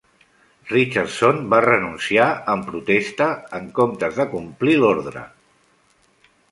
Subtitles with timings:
[0.69, 3.29] Richardson va renunciar en protesta
[3.61, 5.27] en comptes de complir l'ordre.